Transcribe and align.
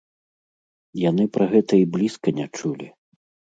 Яны 1.09 1.23
пра 1.37 1.45
гэта 1.53 1.73
і 1.83 1.85
блізка 1.99 2.35
не 2.41 2.51
чулі. 2.59 2.91